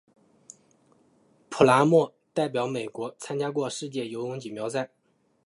[1.51, 4.89] 普拉默代表美国参加过世界游泳锦标赛。